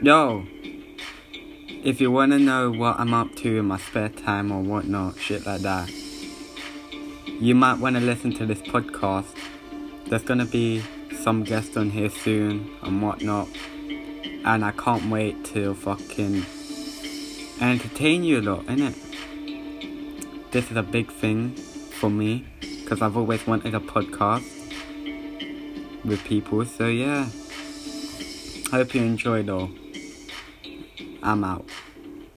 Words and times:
Yo, 0.00 0.46
if 1.82 2.00
you 2.00 2.08
wanna 2.08 2.38
know 2.38 2.70
what 2.70 3.00
I'm 3.00 3.12
up 3.12 3.34
to 3.38 3.58
in 3.58 3.64
my 3.64 3.78
spare 3.78 4.08
time 4.08 4.52
or 4.52 4.62
whatnot, 4.62 5.18
shit 5.18 5.44
like 5.44 5.62
that, 5.62 5.90
you 7.26 7.56
might 7.56 7.80
wanna 7.80 7.98
listen 7.98 8.32
to 8.34 8.46
this 8.46 8.62
podcast. 8.62 9.26
There's 10.06 10.22
gonna 10.22 10.44
be 10.44 10.84
some 11.24 11.42
guests 11.42 11.76
on 11.76 11.90
here 11.90 12.10
soon 12.10 12.70
and 12.82 13.02
whatnot, 13.02 13.48
and 14.44 14.64
I 14.64 14.70
can't 14.70 15.10
wait 15.10 15.44
to 15.46 15.74
fucking 15.74 16.46
entertain 17.60 18.22
you 18.22 18.38
a 18.38 18.42
lot, 18.42 18.66
innit? 18.66 18.94
This 20.52 20.70
is 20.70 20.76
a 20.76 20.84
big 20.84 21.10
thing 21.10 21.56
for 21.98 22.08
me 22.08 22.46
because 22.60 23.02
I've 23.02 23.16
always 23.16 23.44
wanted 23.48 23.74
a 23.74 23.80
podcast 23.80 24.44
with 26.04 26.22
people, 26.22 26.64
so 26.66 26.86
yeah. 26.86 27.26
Hope 28.70 28.94
you 28.94 29.02
enjoy 29.02 29.42
though. 29.42 29.70
I'm 31.22 31.44
out. 31.44 31.64